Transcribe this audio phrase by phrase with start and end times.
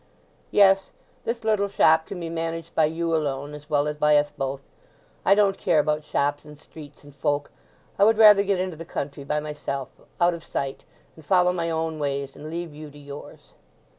[0.49, 0.89] "Yes,
[1.25, 4.61] this little shop can be managed by you alone as well as by us both;
[5.23, 9.23] I don't care about shops and streets and folk—I would rather get into the country
[9.23, 10.85] by myself, out of sight,
[11.15, 13.49] and follow my own ways, and leave you to yours."